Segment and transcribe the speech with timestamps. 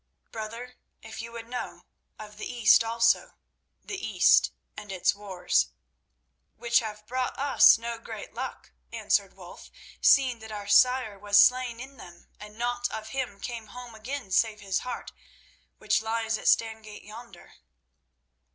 [0.31, 1.83] "Brother, if you would know,
[2.17, 5.67] of the East also—the East and its wars."
[6.55, 9.69] "Which have brought us no great luck," answered Wulf,
[10.01, 14.31] "seeing that our sire was slain in them and naught of him came home again
[14.31, 15.11] save his heart,
[15.77, 17.53] which lies at Stangate yonder."